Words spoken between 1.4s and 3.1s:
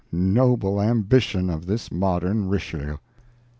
of this modern Richelieu!